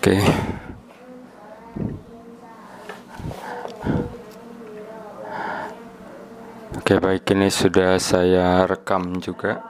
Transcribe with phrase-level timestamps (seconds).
[0.00, 0.16] Oke.
[6.72, 9.60] Oke, baik ini sudah saya rekam juga.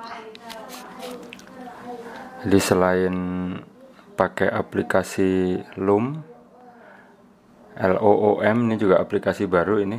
[2.47, 3.17] Jadi selain
[4.15, 6.23] pakai aplikasi Loom
[7.75, 9.99] LOOM ini juga aplikasi baru ini.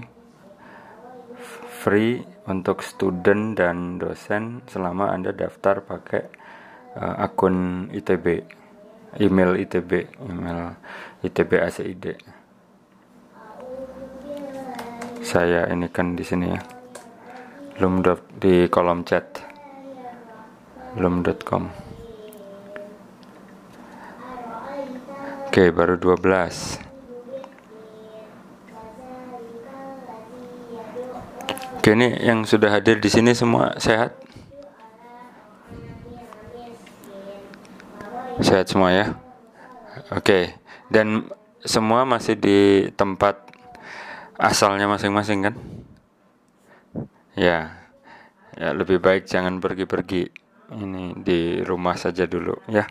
[1.84, 6.24] Free untuk student dan dosen selama Anda daftar pakai
[6.96, 8.61] uh, akun ITB,
[9.20, 9.92] email ITB,
[10.24, 10.78] email
[11.26, 12.06] ITB ACID.
[15.26, 16.62] Saya ini kan di sini ya.
[17.84, 18.04] Loom
[18.40, 19.42] di kolom chat.
[21.00, 21.72] loom.com.
[25.48, 26.80] Oke, baru 12.
[31.80, 34.16] Oke, ini yang sudah hadir di sini semua sehat?
[38.52, 39.16] Sehat semua ya?
[40.12, 40.60] Oke,
[40.92, 41.32] dan
[41.64, 43.48] semua masih di tempat
[44.36, 45.56] asalnya masing-masing kan?
[47.32, 47.80] Ya,
[48.60, 50.28] ya lebih baik jangan pergi-pergi.
[50.68, 52.84] Ini di rumah saja dulu ya.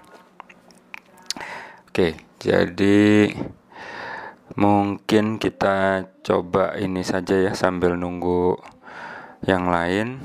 [1.93, 3.29] Oke, jadi
[4.57, 8.57] mungkin kita coba ini saja ya sambil nunggu
[9.45, 10.25] yang lain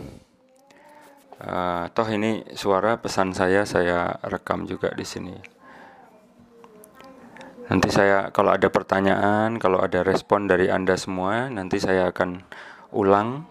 [1.42, 5.36] uh, toh ini suara pesan saya saya rekam juga di sini.
[7.66, 12.46] Nanti saya kalau ada pertanyaan kalau ada respon dari anda semua nanti saya akan
[12.94, 13.50] ulang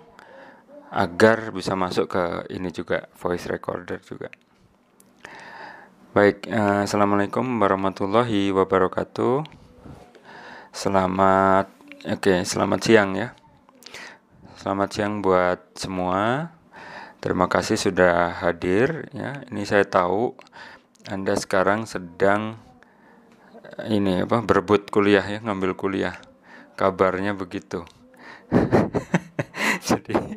[0.95, 2.25] agar bisa masuk ke
[2.55, 4.31] ini juga voice recorder juga.
[6.15, 9.43] Baik uh, assalamualaikum warahmatullahi wabarakatuh.
[10.71, 11.67] Selamat
[12.07, 13.35] oke okay, selamat siang ya.
[14.55, 16.54] Selamat siang buat semua.
[17.25, 19.41] Terima kasih sudah hadir ya.
[19.49, 20.37] Ini saya tahu
[21.09, 22.61] Anda sekarang sedang
[23.81, 26.21] eh, ini apa berebut kuliah ya, ngambil kuliah.
[26.77, 27.81] Kabarnya begitu.
[29.89, 30.37] jadi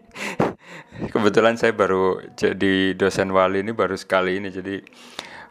[1.12, 4.80] kebetulan saya baru jadi dosen wali ini baru sekali ini jadi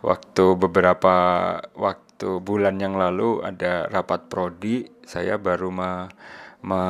[0.01, 1.17] waktu beberapa
[1.77, 6.09] waktu bulan yang lalu ada rapat prodi saya baru me,
[6.65, 6.83] me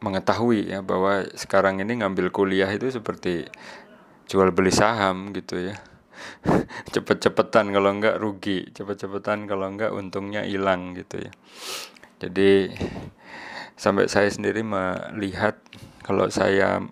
[0.00, 3.48] mengetahui ya bahwa sekarang ini ngambil kuliah itu seperti
[4.26, 5.76] jual beli saham gitu ya.
[6.92, 11.32] Cepet-cepetan kalau enggak rugi cepet-cepetan kalau enggak untungnya hilang gitu ya.
[12.20, 12.72] Jadi
[13.80, 15.56] sampai saya sendiri melihat
[16.04, 16.84] kalau saya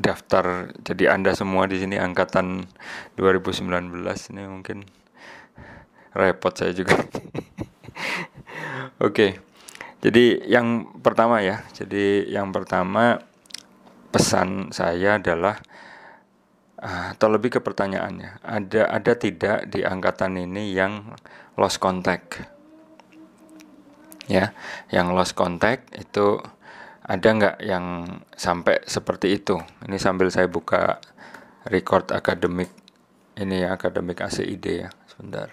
[0.00, 2.64] daftar jadi anda semua di sini angkatan
[3.18, 3.90] 2019
[4.32, 4.86] ini mungkin
[6.14, 6.96] repot saya juga.
[9.02, 9.10] Oke.
[9.10, 9.49] okay.
[10.00, 13.20] Jadi yang pertama ya, jadi yang pertama
[14.08, 15.60] pesan saya adalah
[16.80, 21.12] uh, atau lebih ke pertanyaannya, ada ada tidak di angkatan ini yang
[21.60, 22.40] lost contact?
[24.24, 24.56] Ya,
[24.88, 26.40] yang lost contact itu
[27.04, 29.60] ada nggak yang sampai seperti itu?
[29.84, 30.96] Ini sambil saya buka
[31.68, 32.72] record akademik
[33.36, 35.52] ini ya akademik ACID ya, sebentar.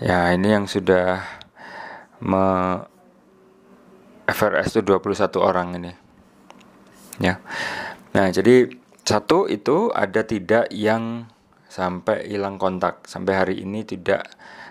[0.00, 1.39] Ya, ini yang sudah
[2.20, 2.44] me
[4.30, 5.92] FRS itu 21 orang ini.
[7.18, 7.42] Ya.
[8.14, 8.70] Nah, jadi
[9.02, 11.26] satu itu ada tidak yang
[11.66, 14.26] sampai hilang kontak sampai hari ini tidak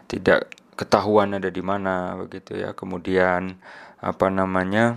[0.07, 2.71] tidak ketahuan ada di mana begitu ya.
[2.71, 3.59] Kemudian
[3.99, 4.95] apa namanya?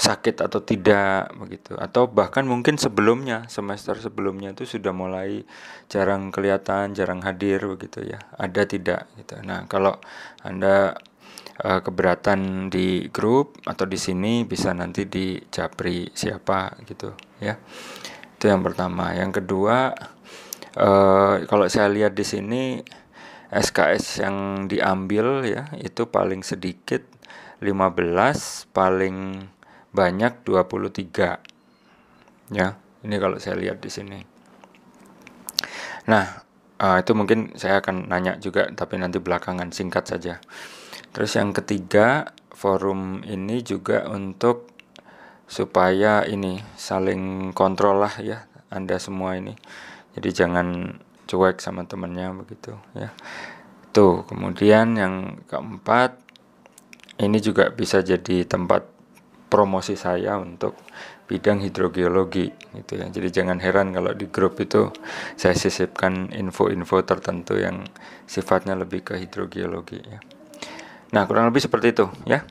[0.00, 5.44] sakit atau tidak begitu atau bahkan mungkin sebelumnya semester sebelumnya itu sudah mulai
[5.92, 10.00] jarang kelihatan jarang hadir begitu ya ada tidak gitu nah kalau
[10.40, 10.96] anda
[11.60, 17.56] uh, keberatan di grup atau di sini bisa nanti di japri siapa gitu ya.
[18.36, 19.12] Itu yang pertama.
[19.12, 19.92] Yang kedua
[20.76, 22.80] uh, kalau saya lihat di sini
[23.50, 24.36] SKS yang
[24.70, 27.02] diambil ya itu paling sedikit
[27.60, 29.48] 15 paling
[29.92, 32.68] banyak 23 ya.
[33.00, 34.20] Ini kalau saya lihat di sini.
[36.08, 36.24] Nah
[36.80, 40.40] uh, itu mungkin saya akan nanya juga tapi nanti belakangan singkat saja
[41.10, 44.70] terus yang ketiga forum ini juga untuk
[45.50, 49.58] supaya ini saling kontrol lah ya anda semua ini
[50.14, 53.10] jadi jangan cuek sama temennya begitu ya
[53.90, 55.14] tuh kemudian yang
[55.50, 56.14] keempat
[57.20, 58.86] ini juga bisa jadi tempat
[59.50, 60.78] promosi saya untuk
[61.26, 63.06] bidang hidrogeologi gitu ya.
[63.06, 64.90] Jadi jangan heran kalau di grup itu
[65.34, 67.86] saya sisipkan info-info tertentu yang
[68.26, 70.18] sifatnya lebih ke hidrogeologi ya.
[71.10, 72.46] Nah, kurang lebih seperti itu ya.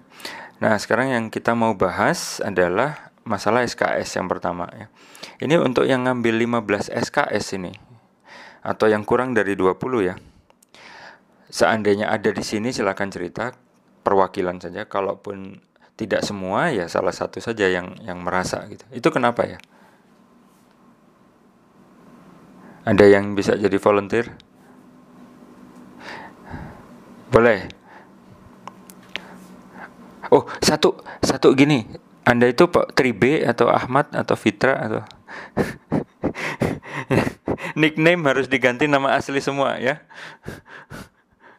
[0.60, 4.88] Nah, sekarang yang kita mau bahas adalah masalah SKS yang pertama ya.
[5.40, 7.72] Ini untuk yang ngambil 15 SKS ini.
[8.60, 10.20] atau yang kurang dari 20 ya.
[11.50, 13.56] Seandainya ada di sini silakan cerita
[14.04, 14.86] perwakilan saja.
[14.86, 15.58] Kalaupun
[15.96, 18.84] tidak semua ya salah satu saja yang yang merasa gitu.
[18.94, 19.60] Itu kenapa ya?
[22.84, 24.32] Ada yang bisa jadi volunteer?
[27.30, 27.79] Boleh.
[30.30, 31.86] Oh, satu satu gini.
[32.26, 35.02] Anda itu Pak Tribe atau Ahmad atau Fitra atau
[37.82, 40.06] nickname harus diganti nama asli semua ya.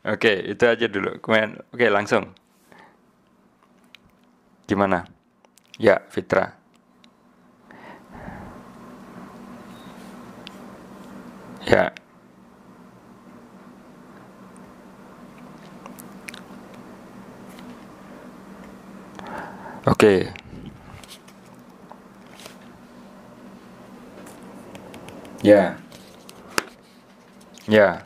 [0.07, 1.19] Oke, itu aja dulu.
[1.19, 2.33] Kemudian, oke langsung.
[4.65, 5.05] Gimana?
[5.77, 6.55] Ya, Fitra.
[11.67, 11.93] Ya.
[19.87, 20.33] Oke.
[25.43, 25.77] Ya.
[27.67, 28.05] Ya.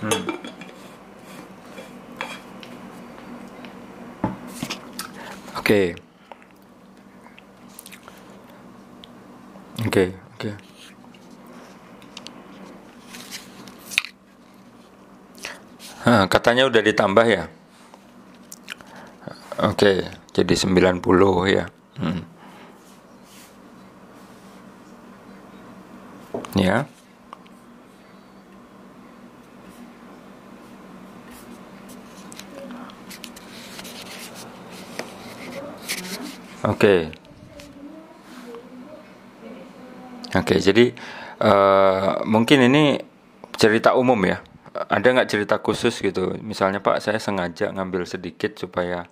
[0.00, 0.36] Hmm.
[5.58, 5.94] Oke.
[9.86, 10.65] Oke, oke.
[16.06, 17.50] Katanya udah ditambah ya?
[19.58, 21.02] Oke, jadi 90
[21.50, 21.66] ya.
[21.98, 22.22] Hmm.
[26.54, 26.86] Ya.
[36.62, 37.10] Oke.
[40.38, 40.94] Oke, jadi
[41.42, 43.02] uh, mungkin ini
[43.58, 44.45] cerita umum ya.
[44.96, 46.32] Ada nggak cerita khusus gitu?
[46.40, 49.04] Misalnya Pak, saya sengaja ngambil sedikit supaya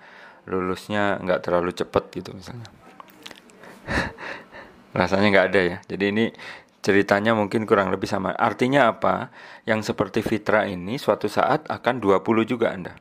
[0.49, 2.65] lulusnya nggak terlalu cepat gitu misalnya.
[4.99, 5.77] Rasanya nggak ada ya.
[5.85, 6.25] Jadi ini
[6.81, 8.33] ceritanya mungkin kurang lebih sama.
[8.33, 9.29] Artinya apa?
[9.69, 12.97] Yang seperti Fitra ini suatu saat akan 20 juga Anda.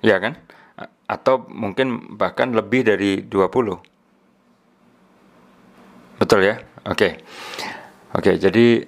[0.00, 0.40] Ya kan?
[1.10, 3.82] atau mungkin bahkan lebih dari 20.
[6.22, 6.62] Betul ya?
[6.86, 6.94] Oke.
[6.94, 7.12] Okay.
[8.10, 8.82] Oke, okay, jadi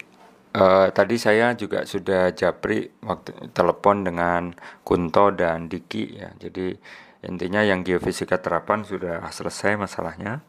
[0.56, 6.30] uh, tadi saya juga sudah japri waktu telepon dengan Kunto dan Diki ya.
[6.38, 6.76] Jadi
[7.26, 10.42] intinya yang geofisika terapan sudah selesai masalahnya.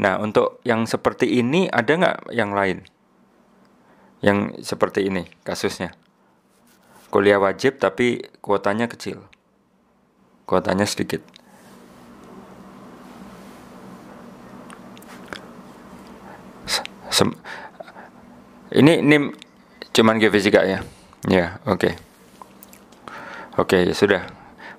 [0.00, 2.82] Nah, untuk yang seperti ini ada nggak yang lain?
[4.24, 5.94] Yang seperti ini kasusnya.
[7.12, 9.32] Kuliah wajib tapi kuotanya kecil
[10.52, 11.24] kuotanya sedikit.
[17.08, 17.32] Sem
[18.72, 19.16] ini ini
[19.92, 20.80] cuman geofisika ya.
[21.28, 21.78] Ya, oke.
[21.78, 21.94] Okay.
[23.60, 24.22] Oke, okay, ya sudah.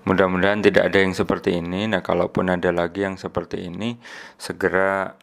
[0.04, 1.88] Mudah-mudahan tidak ada yang seperti ini.
[1.88, 3.96] Nah, kalaupun ada lagi yang seperti ini,
[4.36, 5.16] segera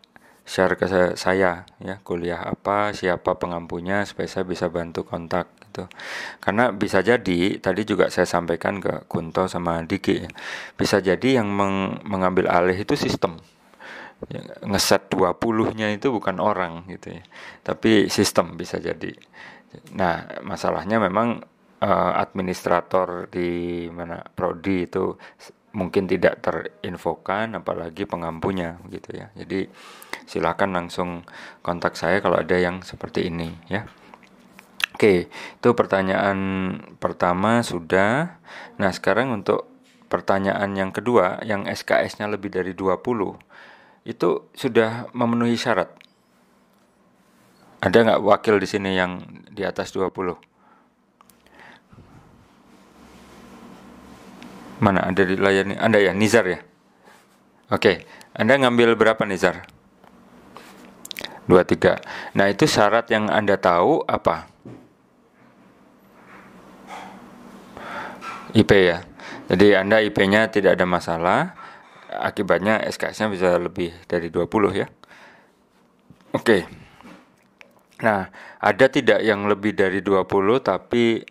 [0.51, 5.87] share ke saya ya kuliah apa siapa pengampunya supaya saya bisa bantu kontak gitu
[6.43, 10.31] karena bisa jadi tadi juga saya sampaikan ke Kunto sama Diki ya,
[10.75, 13.39] bisa jadi yang meng mengambil alih itu sistem
[14.67, 17.23] ngeset 20 nya itu bukan orang gitu ya
[17.65, 19.17] tapi sistem bisa jadi
[19.97, 21.41] nah masalahnya memang
[21.81, 25.17] uh, administrator di mana prodi itu
[25.71, 29.71] mungkin tidak terinfokan apalagi pengampunya gitu ya jadi
[30.31, 31.27] silakan langsung
[31.67, 33.91] kontak saya kalau ada yang seperti ini ya.
[34.95, 36.39] Oke, itu pertanyaan
[37.03, 38.39] pertama sudah.
[38.77, 39.67] Nah, sekarang untuk
[40.13, 43.01] pertanyaan yang kedua yang SKS-nya lebih dari 20
[44.05, 45.93] itu sudah memenuhi syarat.
[47.81, 50.37] Ada nggak wakil di sini yang di atas 20?
[54.81, 55.77] Mana ada di layar ini?
[55.77, 56.61] Anda ya, Nizar ya?
[57.73, 59.65] Oke, Anda ngambil berapa Nizar?
[61.51, 61.99] dua tiga.
[62.39, 64.47] Nah, itu syarat yang Anda tahu apa?
[68.55, 69.03] IP ya.
[69.51, 71.59] Jadi Anda IP-nya tidak ada masalah.
[72.11, 74.91] Akibatnya SKS-nya bisa lebih dari 20 ya.
[76.35, 76.67] Oke.
[78.03, 80.27] Nah, ada tidak yang lebih dari 20
[80.59, 81.23] tapi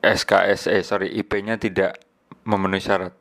[0.00, 2.00] SKS eh sorry IP-nya tidak
[2.48, 3.12] memenuhi syarat?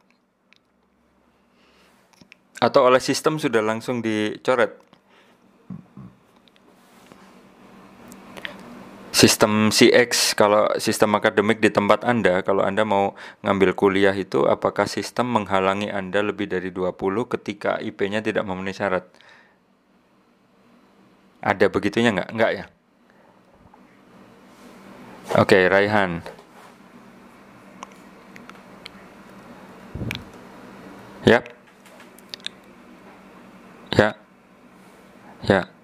[2.63, 4.87] Atau oleh sistem sudah langsung dicoret?
[9.17, 14.86] Sistem CX kalau sistem akademik di tempat Anda kalau Anda mau ngambil kuliah itu apakah
[14.86, 16.93] sistem menghalangi Anda lebih dari 20
[17.25, 19.09] ketika IP-nya tidak memenuhi syarat?
[21.41, 22.29] Ada begitunya nggak?
[22.29, 22.65] Nggak ya?
[25.41, 26.21] Oke, okay, Raihan.
[31.25, 31.41] Ya.
[33.97, 34.13] Ya.
[35.41, 35.76] Ya.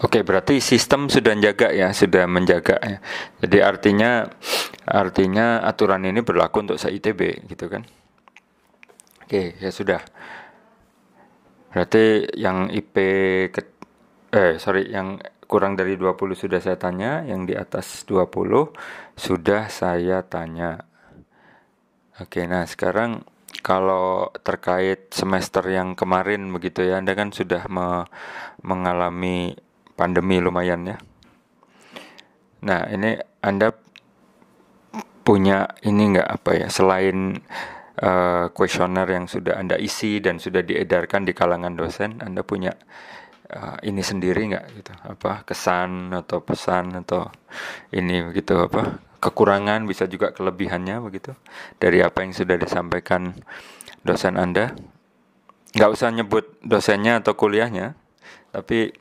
[0.00, 2.98] Oke, berarti sistem sudah menjaga ya, sudah menjaga ya.
[3.44, 4.24] Jadi artinya
[4.88, 7.84] artinya aturan ini berlaku untuk se ITB gitu kan.
[9.22, 10.00] Oke, ya sudah.
[11.72, 12.96] Berarti yang IP
[13.48, 13.60] ke,
[14.32, 15.16] eh sorry, yang
[15.48, 18.72] kurang dari 20 sudah saya tanya, yang di atas 20
[19.16, 20.84] sudah saya tanya.
[22.20, 23.24] Oke, nah sekarang
[23.64, 28.04] kalau terkait semester yang kemarin begitu ya, Anda kan sudah me
[28.60, 29.56] mengalami
[29.94, 30.96] pandemi lumayan ya.
[32.62, 33.74] Nah ini Anda
[35.22, 37.38] punya ini nggak apa ya selain
[38.56, 42.74] kuesioner uh, yang sudah Anda isi dan sudah diedarkan di kalangan dosen, Anda punya
[43.52, 47.28] uh, ini sendiri nggak gitu apa kesan atau pesan atau
[47.92, 51.36] ini begitu apa kekurangan bisa juga kelebihannya begitu
[51.78, 53.36] dari apa yang sudah disampaikan
[54.02, 54.74] dosen Anda
[55.72, 57.94] nggak usah nyebut dosennya atau kuliahnya
[58.52, 58.92] tapi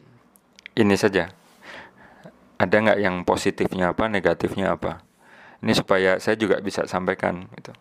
[0.75, 1.31] ini saja.
[2.61, 5.01] Ada nggak yang positifnya apa, negatifnya apa?
[5.61, 7.73] Ini supaya saya juga bisa sampaikan gitu.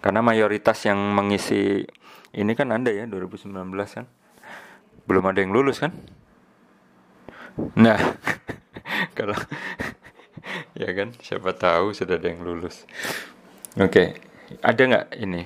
[0.00, 1.84] Karena mayoritas yang mengisi
[2.32, 3.50] ini kan Anda ya 2019
[3.90, 4.06] kan.
[5.04, 5.90] Belum ada yang lulus kan?
[7.76, 7.98] Nah,
[9.18, 9.34] kalau
[10.78, 12.86] ya kan siapa tahu sudah ada yang lulus.
[13.78, 14.08] Oke, okay.
[14.62, 15.42] ada nggak ini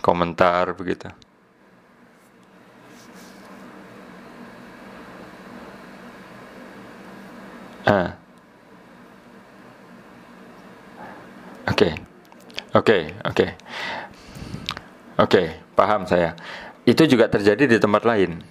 [0.00, 1.25] komentar begitu?
[7.86, 8.18] Ah.
[11.70, 11.94] Oke.
[12.74, 13.46] Oke, oke.
[15.16, 15.42] Oke,
[15.78, 16.34] paham saya.
[16.82, 18.42] Itu juga terjadi di tempat lain.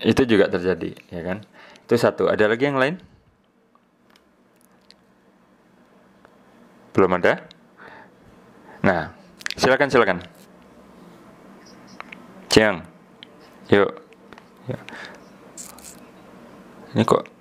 [0.00, 1.42] Itu juga terjadi, ya kan?
[1.82, 2.30] Itu satu.
[2.30, 3.02] Ada lagi yang lain?
[6.94, 7.42] Belum ada?
[8.86, 9.12] Nah,
[9.58, 10.18] silakan silakan.
[12.48, 12.86] Ciang.
[13.68, 13.90] Yuk.
[16.96, 17.36] Ini kok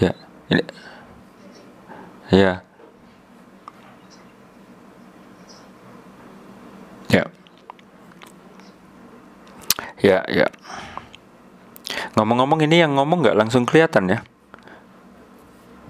[0.00, 0.12] ya
[0.50, 0.62] ini
[2.30, 2.62] ya
[7.10, 7.24] ya.
[10.00, 10.48] Ya ya.
[12.16, 14.18] Ngomong-ngomong ini yang ngomong nggak langsung kelihatan ya?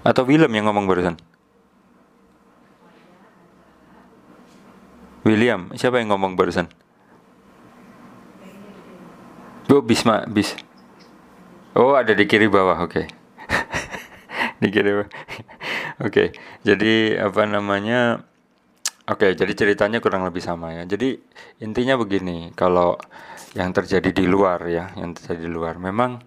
[0.03, 1.15] Atau William yang ngomong barusan?
[5.23, 6.67] William siapa yang ngomong barusan?
[9.69, 10.57] Bu Bisma bis.
[11.71, 12.91] Oh ada di kiri bawah oke.
[12.91, 13.20] okay.
[14.61, 15.09] Dikirim.
[16.05, 18.21] Oke, jadi apa namanya?
[19.09, 20.85] Oke, jadi ceritanya kurang lebih sama ya.
[20.85, 21.17] Jadi
[21.59, 22.95] intinya begini, kalau
[23.57, 26.21] yang terjadi di luar ya, yang terjadi di luar, memang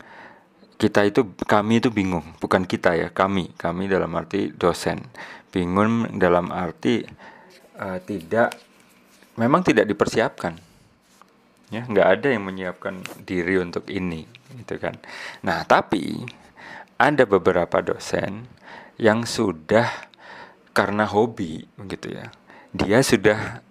[0.74, 5.00] kita itu kami itu bingung, bukan kita ya, kami, kami dalam arti dosen,
[5.54, 7.06] bingung dalam arti
[7.78, 8.58] uh, tidak,
[9.38, 10.58] memang tidak dipersiapkan,
[11.70, 14.26] ya, nggak ada yang menyiapkan diri untuk ini,
[14.60, 14.98] gitu kan.
[15.46, 16.26] Nah, tapi
[16.98, 18.46] ada beberapa dosen
[19.00, 19.90] yang sudah
[20.74, 22.30] karena hobi gitu ya
[22.74, 23.62] dia sudah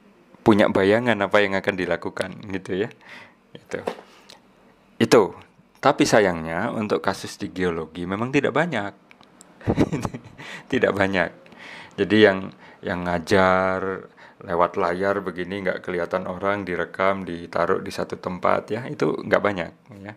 [0.44, 2.90] punya bayangan apa yang akan dilakukan gitu ya
[3.56, 3.80] itu
[5.04, 5.36] itu.
[5.84, 8.94] Tapi sayangnya untuk kasus di geologi memang tidak banyak.
[10.72, 11.32] Tidak banyak.
[12.00, 12.52] Jadi yang
[12.84, 14.08] yang ngajar
[14.44, 19.72] lewat layar begini nggak kelihatan orang direkam ditaruh di satu tempat ya itu nggak banyak
[20.04, 20.14] ya.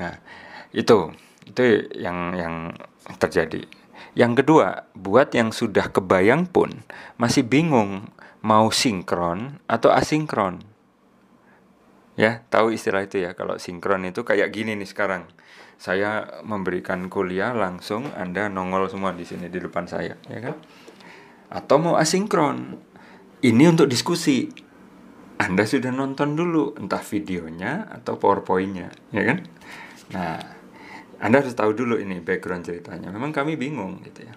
[0.00, 0.14] Nah
[0.72, 1.12] itu
[1.44, 2.56] itu yang yang
[3.20, 3.64] terjadi.
[4.14, 6.86] Yang kedua, buat yang sudah kebayang pun
[7.18, 8.10] masih bingung
[8.44, 10.62] mau sinkron atau asinkron.
[12.14, 13.34] Ya, tahu istilah itu ya.
[13.34, 15.26] Kalau sinkron itu kayak gini nih sekarang.
[15.74, 20.54] Saya memberikan kuliah langsung Anda nongol semua di sini di depan saya, ya kan?
[21.50, 22.78] Atau mau asinkron.
[23.42, 24.46] Ini untuk diskusi.
[25.34, 29.38] Anda sudah nonton dulu entah videonya atau PowerPoint-nya, ya kan?
[30.14, 30.38] Nah,
[31.20, 33.10] anda harus tahu dulu ini background ceritanya.
[33.10, 34.34] Memang kami bingung gitu ya.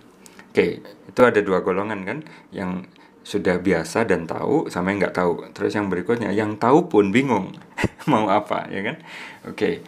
[0.52, 2.18] Oke, itu ada dua golongan kan,
[2.50, 2.90] yang
[3.22, 5.46] sudah biasa dan tahu sama yang nggak tahu.
[5.54, 7.54] Terus yang berikutnya, yang tahu pun bingung
[8.12, 8.98] mau apa, ya kan?
[9.46, 9.86] Oke,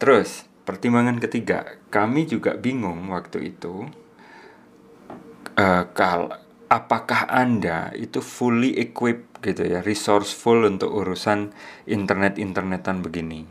[0.00, 3.86] terus pertimbangan ketiga, kami juga bingung waktu itu
[5.54, 11.52] uh, kal apakah anda itu fully equipped gitu ya, resourceful untuk urusan
[11.86, 13.46] internet internetan begini.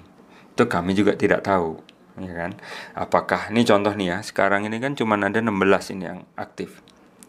[0.51, 2.51] Itu kami juga tidak tahu ya kan?
[2.97, 6.81] Apakah ini contoh nih ya sekarang ini kan cuma ada 16 ini yang aktif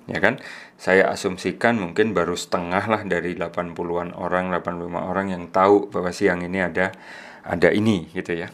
[0.08, 0.40] ya kan?
[0.80, 6.40] Saya asumsikan mungkin baru setengah lah dari 80-an orang 85 orang yang tahu bahwa siang
[6.40, 6.90] ini ada
[7.44, 8.48] ada ini gitu ya.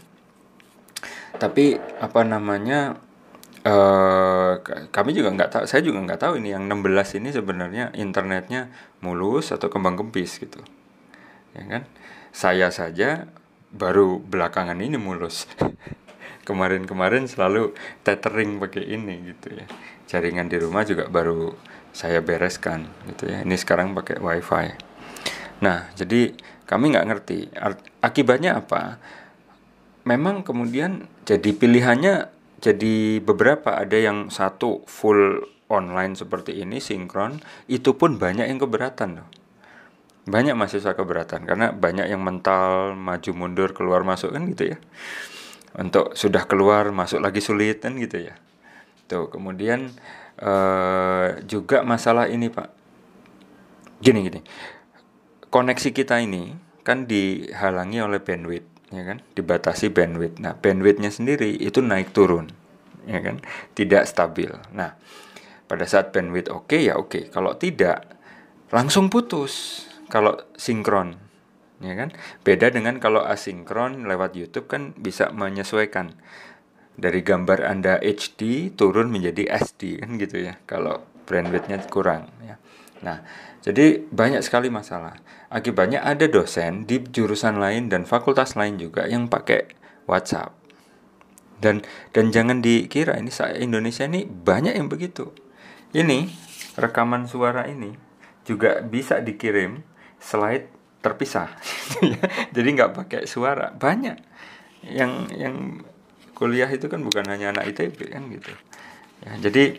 [1.38, 2.98] Tapi apa namanya
[3.66, 4.58] uh,
[4.90, 8.70] kami juga nggak tahu saya juga nggak tahu ini yang 16 ini sebenarnya internetnya
[9.02, 10.58] mulus atau kembang kempis gitu.
[11.54, 11.82] Ya kan?
[12.34, 13.30] Saya saja
[13.74, 15.50] baru belakangan ini mulus
[16.44, 17.72] kemarin-kemarin selalu
[18.04, 19.66] tethering pakai ini gitu ya.
[20.04, 21.56] Jaringan di rumah juga baru
[21.90, 23.42] saya bereskan gitu ya.
[23.42, 24.76] Ini sekarang pakai wifi.
[25.64, 26.36] Nah jadi
[26.68, 27.38] kami nggak ngerti
[28.04, 29.00] akibatnya apa?
[30.04, 32.28] Memang kemudian jadi pilihannya
[32.60, 37.40] jadi beberapa ada yang satu full online seperti ini sinkron
[37.72, 39.28] itu pun banyak yang keberatan loh.
[40.24, 44.78] Banyak mahasiswa keberatan karena banyak yang mental maju mundur keluar masuk kan gitu ya
[45.74, 48.34] untuk sudah keluar masuk lagi sulit kan gitu ya.
[49.10, 49.90] Tuh kemudian
[50.38, 52.70] uh, juga masalah ini pak.
[53.98, 54.40] Gini gini.
[55.50, 56.54] Koneksi kita ini
[56.86, 59.18] kan dihalangi oleh bandwidth ya kan?
[59.34, 60.38] Dibatasi bandwidth.
[60.38, 62.50] Nah bandwidthnya sendiri itu naik turun
[63.10, 63.42] ya kan?
[63.74, 64.50] Tidak stabil.
[64.70, 64.94] Nah
[65.66, 67.10] pada saat bandwidth oke okay, ya oke.
[67.10, 67.22] Okay.
[67.34, 68.06] kalau tidak
[68.70, 69.86] langsung putus.
[70.04, 71.23] Kalau sinkron
[71.84, 72.10] ya kan
[72.42, 76.16] beda dengan kalau asinkron lewat YouTube kan bisa menyesuaikan
[76.96, 82.56] dari gambar Anda HD turun menjadi SD kan gitu ya kalau bandwidthnya kurang ya
[83.04, 83.20] nah
[83.64, 85.16] jadi banyak sekali masalah.
[85.48, 89.72] Akibatnya ada dosen di jurusan lain dan fakultas lain juga yang pakai
[90.04, 90.52] WhatsApp.
[91.64, 91.80] Dan
[92.12, 95.32] dan jangan dikira ini saya Indonesia ini banyak yang begitu.
[95.96, 96.28] Ini
[96.76, 97.96] rekaman suara ini
[98.44, 99.80] juga bisa dikirim
[100.20, 100.68] slide
[101.00, 101.48] terpisah.
[102.54, 104.18] Jadi nggak pakai suara banyak
[104.84, 105.80] yang yang
[106.36, 108.52] kuliah itu kan bukan hanya anak ITB kan gitu.
[109.24, 109.78] Ya, jadi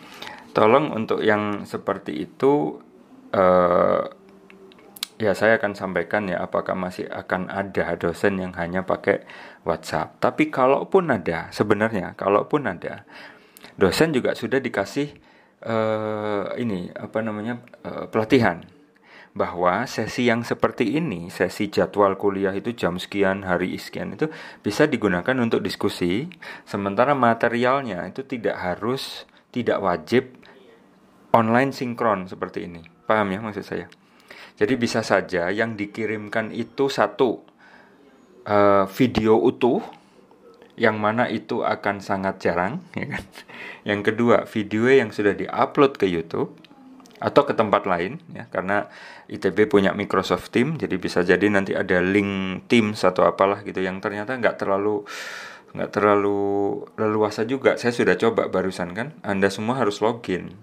[0.55, 2.79] tolong untuk yang seperti itu
[3.35, 4.01] uh,
[5.19, 9.23] ya saya akan sampaikan ya apakah masih akan ada dosen yang hanya pakai
[9.67, 10.17] WhatsApp.
[10.23, 13.03] Tapi kalaupun ada, sebenarnya kalaupun ada,
[13.75, 15.11] dosen juga sudah dikasih
[15.67, 18.63] uh, ini apa namanya uh, pelatihan
[19.35, 24.31] bahwa sesi yang seperti ini, sesi jadwal kuliah itu jam sekian, hari sekian itu
[24.63, 26.31] bisa digunakan untuk diskusi,
[26.63, 30.31] sementara materialnya itu tidak harus, tidak wajib
[31.35, 32.87] online sinkron seperti ini.
[33.03, 33.91] Paham ya maksud saya?
[34.55, 37.43] Jadi bisa saja yang dikirimkan itu satu
[38.47, 39.83] uh, video utuh,
[40.79, 43.23] yang mana itu akan sangat jarang, ya kan?
[43.83, 46.55] Yang kedua video yang sudah diupload ke YouTube
[47.15, 48.91] atau ke tempat lain, ya karena
[49.31, 54.03] ITB punya Microsoft Team, jadi bisa jadi nanti ada link Teams atau apalah gitu yang
[54.03, 55.07] ternyata nggak terlalu
[55.75, 57.75] nggak terlalu leluasa juga.
[57.79, 60.55] Saya sudah coba barusan kan, Anda semua harus login.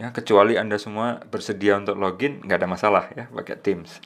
[0.00, 4.00] Ya kecuali anda semua bersedia untuk login nggak ada masalah ya pakai Teams.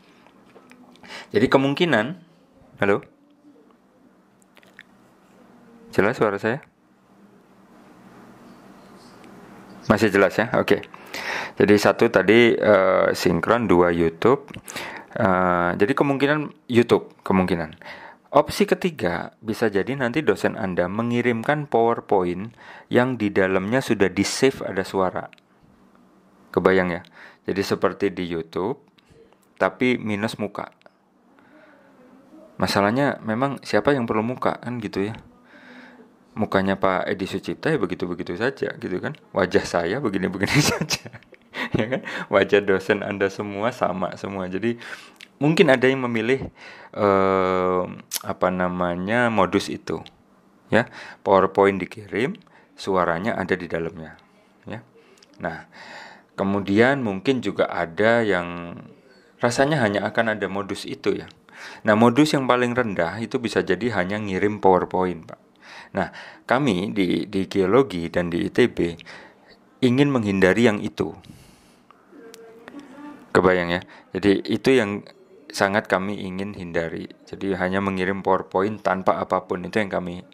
[1.31, 2.19] Jadi kemungkinan
[2.83, 3.07] halo?
[5.95, 6.59] Jelas suara saya?
[9.87, 10.51] Masih jelas ya?
[10.59, 10.83] Oke
[11.57, 14.53] jadi satu tadi uh, sinkron dua YouTube
[15.17, 17.77] uh, jadi kemungkinan YouTube kemungkinan
[18.37, 22.53] Opsi ketiga, bisa jadi nanti dosen Anda mengirimkan PowerPoint
[22.93, 25.33] yang di dalamnya sudah di-save ada suara.
[26.53, 27.03] Kebayang ya?
[27.49, 28.83] Jadi seperti di YouTube,
[29.57, 30.69] tapi minus muka.
[32.61, 35.17] Masalahnya memang siapa yang perlu muka kan gitu ya?
[36.37, 39.17] Mukanya Pak Edi Sucipta ya begitu-begitu saja gitu kan.
[39.33, 41.09] Wajah saya begini-begini saja.
[41.79, 42.01] ya kan?
[42.29, 44.47] Wajah dosen Anda semua sama semua.
[44.47, 44.77] Jadi
[45.41, 46.49] mungkin ada yang memilih
[46.95, 47.83] eh,
[48.25, 50.01] apa namanya modus itu.
[50.67, 50.91] Ya,
[51.23, 52.35] PowerPoint dikirim,
[52.75, 54.19] suaranya ada di dalamnya.
[54.67, 54.83] Ya.
[55.39, 55.71] Nah,
[56.37, 58.77] Kemudian mungkin juga ada yang
[59.41, 61.27] rasanya hanya akan ada modus itu ya.
[61.89, 65.41] Nah, modus yang paling rendah itu bisa jadi hanya ngirim PowerPoint, Pak.
[65.97, 66.13] Nah,
[66.45, 69.01] kami di di geologi dan di ITB
[69.81, 71.17] ingin menghindari yang itu.
[73.37, 73.81] Kebayang ya.
[74.17, 75.05] Jadi itu yang
[75.53, 77.13] sangat kami ingin hindari.
[77.29, 80.25] Jadi hanya mengirim PowerPoint tanpa apa pun itu yang kami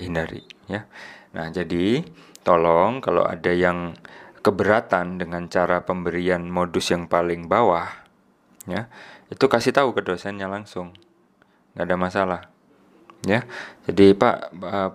[0.00, 0.88] hindari ya.
[1.36, 2.00] Nah, jadi
[2.40, 3.92] tolong kalau ada yang
[4.40, 7.90] keberatan dengan cara pemberian modus yang paling bawah,
[8.70, 8.86] ya,
[9.26, 10.94] itu kasih tahu ke dosennya langsung,
[11.74, 12.40] nggak ada masalah,
[13.26, 13.42] ya.
[13.90, 14.90] Jadi Pak, uh,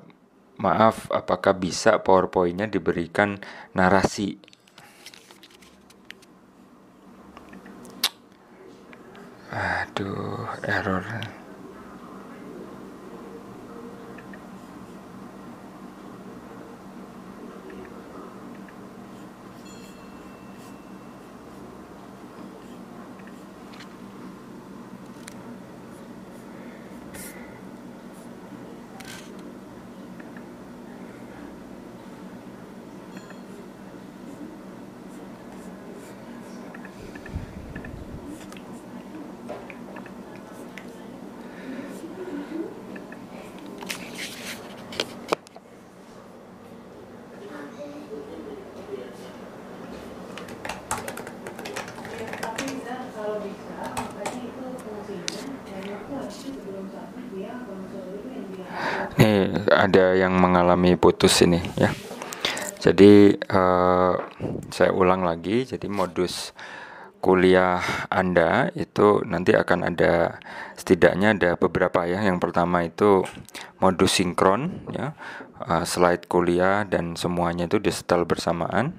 [0.56, 3.44] maaf, apakah bisa powerpointnya diberikan
[3.76, 4.40] narasi?
[9.52, 11.04] Aduh, error.
[59.70, 61.92] Ada yang mengalami putus ini ya.
[62.82, 64.18] Jadi uh,
[64.74, 65.70] saya ulang lagi.
[65.70, 66.50] Jadi modus
[67.22, 67.78] kuliah
[68.10, 70.42] Anda itu nanti akan ada
[70.74, 72.26] setidaknya ada beberapa ya.
[72.26, 73.22] Yang pertama itu
[73.78, 75.14] modus sinkron ya.
[75.62, 78.98] Uh, slide kuliah dan semuanya itu disetel bersamaan.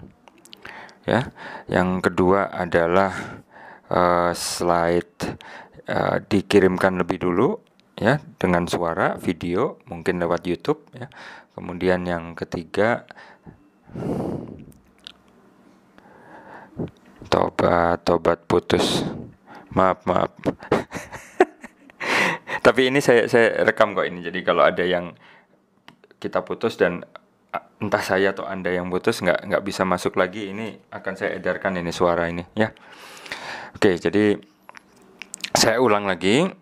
[1.03, 1.35] Ya.
[1.67, 3.43] Yang kedua adalah
[3.91, 5.43] uh, slide
[5.91, 7.59] uh, dikirimkan lebih dulu
[8.03, 11.07] ya dengan suara, video, mungkin lewat YouTube ya.
[11.55, 13.07] Kemudian yang ketiga
[17.33, 19.09] Tobat, tobat putus.
[19.73, 20.37] Maaf, maaf.
[22.67, 24.21] Tapi ini saya saya rekam kok ini.
[24.21, 25.17] Jadi kalau ada yang
[26.21, 27.09] kita putus dan
[27.81, 31.81] entah saya atau anda yang putus nggak nggak bisa masuk lagi ini akan saya edarkan
[31.81, 32.69] ini suara ini ya.
[33.75, 34.37] Oke, jadi
[35.57, 36.53] saya ulang lagi.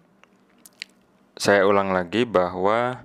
[1.41, 3.01] Saya ulang lagi bahwa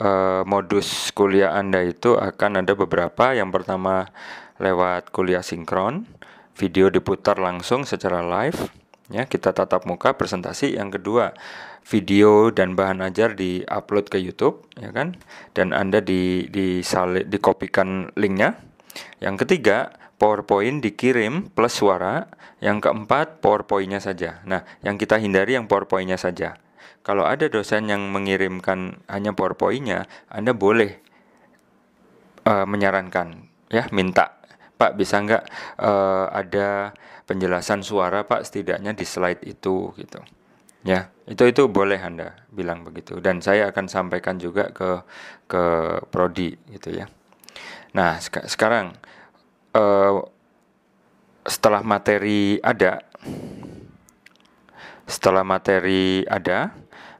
[0.00, 3.36] uh, modus kuliah Anda itu akan ada beberapa.
[3.36, 4.08] Yang pertama
[4.56, 6.08] lewat kuliah sinkron,
[6.56, 8.72] video diputar langsung secara live,
[9.12, 10.80] ya kita tatap muka presentasi.
[10.80, 11.36] Yang kedua
[11.84, 15.20] video dan bahan ajar di-upload ke YouTube, ya kan?
[15.52, 16.80] Dan Anda di di
[17.28, 18.56] dikopikan linknya.
[19.20, 22.32] Yang ketiga PowerPoint dikirim plus suara.
[22.64, 24.40] Yang keempat, PowerPoint-nya saja.
[24.48, 26.63] Nah, yang kita hindari yang PowerPoint-nya saja.
[27.04, 30.96] Kalau ada dosen yang mengirimkan hanya PowerPoint-nya, Anda boleh
[32.48, 34.40] uh, menyarankan, ya, minta,
[34.74, 35.44] Pak bisa nggak
[35.78, 36.96] uh, ada
[37.28, 40.20] penjelasan suara Pak setidaknya di slide itu gitu.
[40.84, 45.00] Ya, itu itu boleh Anda bilang begitu dan saya akan sampaikan juga ke
[45.48, 45.62] ke
[46.12, 47.08] prodi gitu ya.
[47.96, 48.92] Nah, sek sekarang
[49.72, 50.20] uh,
[51.48, 53.00] setelah materi ada
[55.08, 56.72] setelah materi ada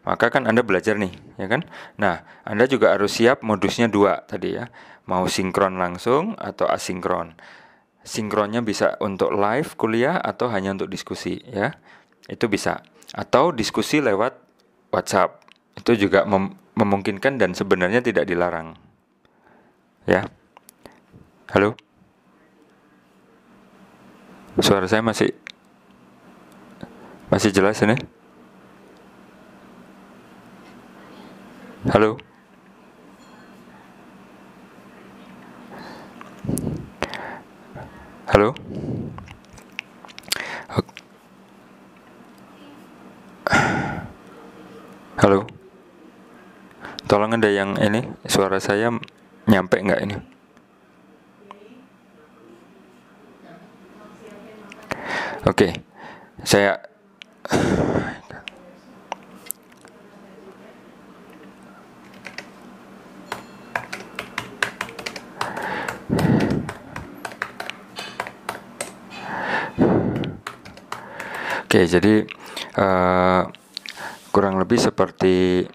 [0.05, 1.65] maka kan Anda belajar nih, ya kan?
[1.97, 4.69] Nah, Anda juga harus siap modusnya dua tadi ya,
[5.09, 7.33] mau sinkron langsung atau asinkron.
[8.05, 11.73] Sinkronnya bisa untuk live kuliah atau hanya untuk diskusi ya,
[12.29, 12.85] itu bisa.
[13.17, 14.37] Atau diskusi lewat
[14.93, 15.41] WhatsApp,
[15.81, 18.77] itu juga mem memungkinkan dan sebenarnya tidak dilarang.
[20.05, 20.29] Ya,
[21.49, 21.79] halo,
[24.61, 25.33] suara saya masih
[27.33, 27.97] masih jelas ini?
[31.85, 32.17] Halo.
[38.25, 38.49] Halo.
[45.21, 45.39] Halo.
[47.05, 48.89] Tolong ada yang ini suara saya
[49.45, 50.17] nyampe nggak ini?
[55.45, 55.73] Oke, okay.
[56.49, 56.94] saya
[71.75, 72.23] Oke, jadi
[72.79, 73.51] uh,
[74.31, 75.67] kurang lebih seperti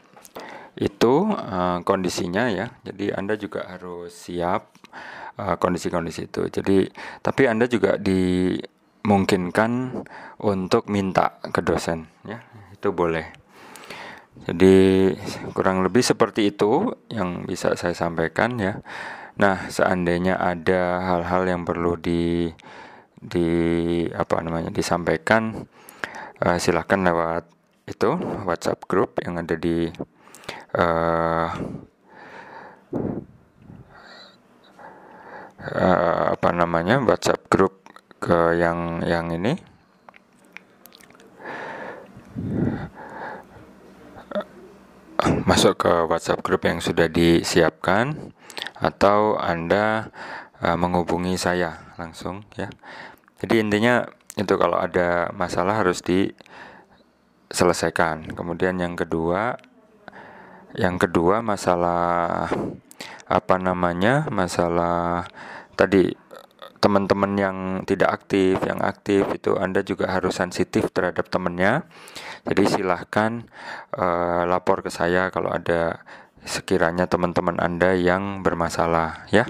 [0.80, 2.72] itu uh, kondisinya ya.
[2.88, 4.80] Jadi Anda juga harus siap
[5.36, 6.48] uh, kondisi-kondisi itu.
[6.48, 6.88] Jadi
[7.20, 9.72] tapi Anda juga dimungkinkan
[10.40, 12.48] untuk minta ke dosen ya.
[12.72, 13.36] Itu boleh.
[14.48, 15.12] Jadi
[15.52, 18.80] kurang lebih seperti itu yang bisa saya sampaikan ya.
[19.36, 22.48] Nah, seandainya ada hal-hal yang perlu di
[23.20, 23.52] di
[24.16, 25.68] apa namanya disampaikan
[26.44, 27.44] uh, silahkan lewat
[27.90, 28.10] itu
[28.46, 29.90] WhatsApp group yang ada di
[30.78, 31.50] uh,
[35.60, 37.82] uh, apa namanya WhatsApp group
[38.20, 39.58] ke yang yang ini
[45.50, 48.32] masuk ke WhatsApp group yang sudah disiapkan
[48.80, 50.14] atau Anda
[50.64, 52.72] uh, menghubungi saya langsung ya.
[53.40, 54.08] Jadi intinya
[54.40, 58.32] itu kalau ada masalah harus diselesaikan.
[58.32, 59.60] Kemudian yang kedua,
[60.80, 62.48] yang kedua masalah
[63.28, 64.32] apa namanya?
[64.32, 65.28] Masalah
[65.76, 66.16] tadi
[66.80, 71.84] teman-teman yang tidak aktif, yang aktif itu Anda juga harus sensitif terhadap temannya.
[72.48, 73.44] Jadi silahkan
[74.00, 76.00] uh, lapor ke saya kalau ada
[76.48, 79.44] sekiranya teman-teman Anda yang bermasalah ya.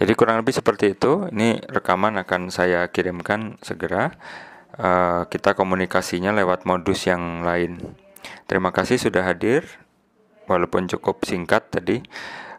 [0.00, 1.28] Jadi kurang lebih seperti itu.
[1.28, 4.16] Ini rekaman akan saya kirimkan segera.
[4.80, 7.76] Uh, kita komunikasinya lewat modus yang lain.
[8.48, 9.68] Terima kasih sudah hadir,
[10.48, 12.00] walaupun cukup singkat tadi.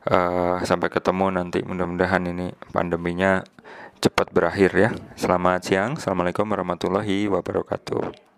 [0.05, 1.65] Uh, sampai ketemu nanti.
[1.65, 3.41] Mudah-mudahan ini pandeminya
[3.97, 4.89] cepat berakhir ya.
[5.17, 5.97] Selamat siang.
[5.97, 8.30] Assalamualaikum warahmatullahi wabarakatuh.